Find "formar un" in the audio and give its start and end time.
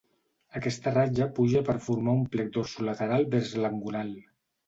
1.89-2.25